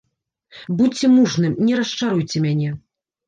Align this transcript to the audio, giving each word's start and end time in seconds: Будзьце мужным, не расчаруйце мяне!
Будзьце 0.79 1.09
мужным, 1.17 1.53
не 1.67 1.77
расчаруйце 1.81 2.37
мяне! 2.49 2.71